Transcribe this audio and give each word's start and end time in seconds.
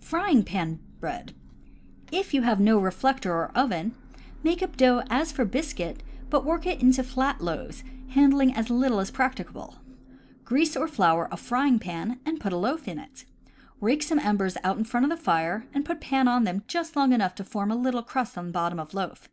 Frying 0.00 0.44
pan 0.44 0.78
Bread.— 1.00 1.34
If 2.20 2.32
you 2.32 2.42
have 2.42 2.60
no 2.60 2.78
reflector 2.78 3.32
or 3.34 3.50
oven, 3.58 3.96
make 4.44 4.62
up 4.62 4.76
dough 4.76 5.02
as 5.10 5.32
for 5.32 5.44
biscuit, 5.44 6.04
but 6.30 6.44
work 6.44 6.66
it 6.68 6.80
into 6.80 7.02
flat 7.02 7.40
loaves, 7.40 7.82
handling 8.10 8.54
as 8.54 8.70
little 8.70 9.00
as 9.00 9.10
practicable. 9.10 9.74
Grease 10.44 10.76
or 10.76 10.86
flour 10.86 11.26
a 11.32 11.36
frying 11.36 11.80
pan 11.80 12.20
and 12.24 12.38
put 12.38 12.52
a 12.52 12.56
loaf 12.56 12.86
in 12.86 13.00
it. 13.00 13.24
Rake 13.80 14.04
some 14.04 14.20
embers 14.20 14.56
out 14.62 14.78
in 14.78 14.84
front 14.84 15.02
of 15.10 15.10
the 15.10 15.16
fire 15.16 15.66
and 15.74 15.84
put 15.84 16.00
pan 16.00 16.28
on 16.28 16.44
them 16.44 16.62
just 16.68 16.94
long 16.94 17.12
enough 17.12 17.34
to 17.34 17.42
form 17.42 17.72
a 17.72 17.76
little 17.76 18.04
crust 18.04 18.38
on 18.38 18.52
bottom 18.52 18.78
of 18.78 18.94
loaf. 18.94 19.28